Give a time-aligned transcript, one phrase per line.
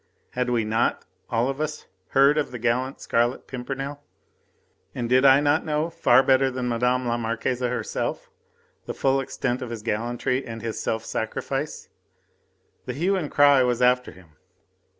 [0.31, 4.01] Had we not all of us heard of the gallant Scarlet Pimpernel?
[4.95, 7.05] And did I not know far better than Mme.
[7.05, 8.31] la Marquise herself
[8.87, 11.87] the full extent of his gallantry and his self sacrifice?
[12.87, 14.37] The hue and cry was after him.